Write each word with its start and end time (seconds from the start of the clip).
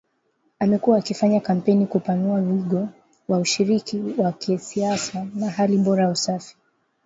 amekuwa 0.59 0.97
akifanya 0.97 1.39
kampeni 1.39 1.85
kupanua 1.87 2.39
wigo 2.39 2.89
wa 3.29 3.39
ushiriki 3.39 4.03
wa 4.17 4.31
kisiasa 4.31 5.27
na 5.35 5.49
hali 5.49 5.77
bora 5.77 6.03
ya 6.03 6.09
usafi 6.09 6.55